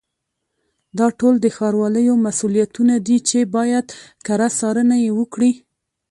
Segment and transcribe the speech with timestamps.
[0.97, 3.85] دا ټول د ښاروالیو مسؤلیتونه دي چې باید
[4.25, 5.51] کره څارنه یې وکړي.